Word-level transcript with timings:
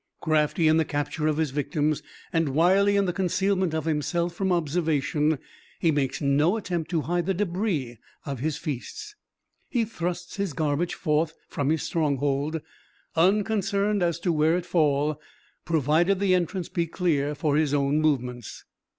Crafty 0.19 0.67
in 0.67 0.77
the 0.77 0.83
capture 0.83 1.27
of 1.27 1.37
his 1.37 1.51
victims, 1.51 2.01
and 2.33 2.49
wily 2.55 2.95
in 2.97 3.05
the 3.05 3.13
concealment 3.13 3.75
of 3.75 3.85
himself 3.85 4.33
from 4.33 4.51
observation, 4.51 5.37
he 5.79 5.91
makes 5.91 6.19
no 6.19 6.57
attempt 6.57 6.89
to 6.89 7.01
hide 7.01 7.27
the 7.27 7.35
débris 7.35 7.99
of 8.25 8.39
his 8.39 8.57
feasts. 8.57 9.15
He 9.69 9.85
thrusts 9.85 10.37
his 10.37 10.53
garbage 10.53 10.95
forth 10.95 11.35
from 11.47 11.69
his 11.69 11.83
stronghold, 11.83 12.61
unconcerned 13.15 14.01
as 14.01 14.17
to 14.21 14.33
where 14.33 14.57
it 14.57 14.65
fall, 14.65 15.21
provided 15.65 16.19
the 16.19 16.33
entrance 16.33 16.67
be 16.67 16.87
clear 16.87 17.35
for 17.35 17.55
his 17.55 17.71
own 17.71 18.01
movements. 18.01 18.65